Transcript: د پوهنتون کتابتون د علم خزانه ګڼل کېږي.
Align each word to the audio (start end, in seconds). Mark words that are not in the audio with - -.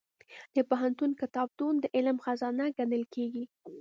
د 0.55 0.57
پوهنتون 0.69 1.11
کتابتون 1.21 1.73
د 1.79 1.85
علم 1.95 2.17
خزانه 2.25 2.65
ګڼل 2.77 3.03
کېږي. 3.13 3.43